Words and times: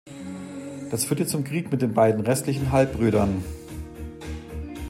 Das 0.89 1.05
führte 1.05 1.27
zum 1.27 1.43
Krieg 1.43 1.71
mit 1.71 1.83
den 1.83 1.93
beiden 1.93 2.21
restlichen 2.21 2.71
Halbbrüdern. 2.71 3.43